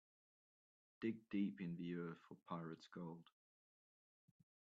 [1.03, 3.29] Dig deep in the earth for pirate's gold.